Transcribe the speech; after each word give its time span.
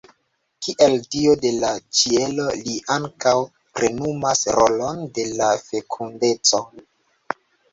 Kiel 0.67 0.95
dio 1.15 1.33
de 1.43 1.51
la 1.63 1.69
ĉielo 1.97 2.47
li 2.69 2.73
ankaŭ 2.95 3.35
plenumas 3.81 4.43
rolon 4.59 5.05
de 5.19 5.27
la 5.43 5.51
fekundeco. 5.69 6.65